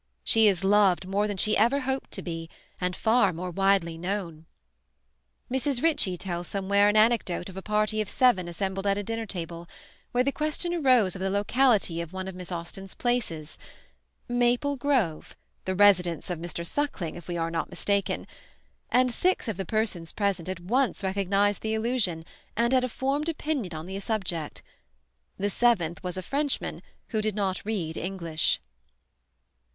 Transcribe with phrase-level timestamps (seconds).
[0.23, 4.47] She is loved more than she ever hoped to be, and far more widely known.
[5.51, 5.83] Mrs.
[5.83, 9.67] Ritchie tells somewhere an anecdote of a party of seven assembled at a dinner table,
[10.11, 13.59] where the question arose of the locality of one of Miss Austen's places,
[14.27, 15.35] Maple Grove,
[15.65, 16.65] the residence of Mr.
[16.65, 18.25] Suckling, if we are not mistaken,
[18.89, 22.25] and six of the persons present at once recognized the allusion,
[22.57, 24.63] and had a formed opinion on the subject.
[25.37, 28.59] The seventh was a Frenchman who did not read English!